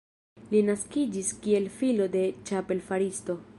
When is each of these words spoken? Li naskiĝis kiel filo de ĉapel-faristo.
Li 0.53 0.61
naskiĝis 0.69 1.29
kiel 1.45 1.69
filo 1.77 2.09
de 2.17 2.25
ĉapel-faristo. 2.51 3.41